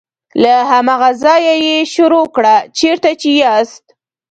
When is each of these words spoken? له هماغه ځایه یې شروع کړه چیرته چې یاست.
له 0.41 0.53
هماغه 0.71 1.09
ځایه 1.23 1.53
یې 1.67 1.77
شروع 1.93 2.25
کړه 2.35 2.55
چیرته 2.77 3.09
چې 3.21 3.29
یاست. 3.43 3.83